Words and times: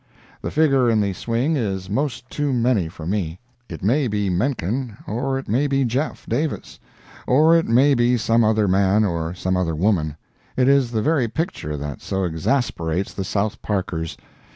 The 0.41 0.49
figure 0.49 0.89
in 0.89 0.99
the 0.99 1.13
swing 1.13 1.55
is 1.55 1.87
most 1.87 2.27
too 2.31 2.51
many 2.53 2.89
for 2.89 3.05
me. 3.05 3.37
It 3.69 3.83
may 3.83 4.07
be 4.07 4.31
Menken, 4.31 4.97
or 5.05 5.37
it 5.37 5.47
may 5.47 5.67
be 5.67 5.85
Jeff. 5.85 6.25
Davis, 6.27 6.79
or 7.27 7.55
it 7.55 7.67
may 7.67 7.93
be 7.93 8.17
some 8.17 8.43
other 8.43 8.67
man 8.67 9.05
or 9.05 9.35
some 9.35 9.55
other 9.55 9.75
woman. 9.75 10.17
It 10.57 10.67
is 10.67 10.89
the 10.89 11.03
very 11.03 11.27
picture 11.27 11.77
that 11.77 12.01
so 12.01 12.23
exasperates 12.23 13.13
the 13.13 13.23
South 13.23 13.61
Parkers. 13.61 14.17